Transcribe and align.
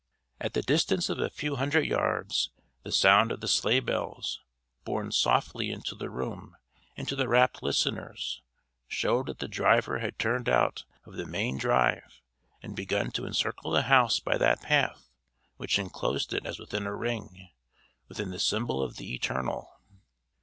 At 0.39 0.55
the 0.55 0.63
distance 0.63 1.09
of 1.09 1.19
a 1.19 1.29
few 1.29 1.57
hundred 1.57 1.85
yards 1.85 2.49
the 2.81 2.91
sound 2.91 3.31
of 3.31 3.39
the 3.39 3.47
sleigh 3.47 3.81
bells, 3.81 4.39
borne 4.83 5.11
softly 5.11 5.69
into 5.69 5.93
the 5.93 6.09
room 6.09 6.57
and 6.97 7.07
to 7.07 7.15
the 7.15 7.27
rapt 7.27 7.61
listeners, 7.61 8.41
showed 8.87 9.27
that 9.27 9.37
the 9.37 9.47
driver 9.47 9.99
had 9.99 10.17
turned 10.17 10.49
out 10.49 10.85
of 11.05 11.17
the 11.17 11.25
main 11.27 11.55
drive 11.59 12.23
and 12.63 12.75
begun 12.75 13.11
to 13.11 13.27
encircle 13.27 13.69
the 13.69 13.83
house 13.83 14.19
by 14.19 14.39
that 14.39 14.63
path 14.63 15.11
which 15.57 15.77
enclosed 15.77 16.33
it 16.33 16.47
as 16.47 16.57
within 16.57 16.87
a 16.87 16.95
ring 16.95 17.49
within 18.07 18.31
the 18.31 18.39
symbol 18.39 18.81
of 18.81 18.95
the 18.97 19.13
eternal. 19.13 19.71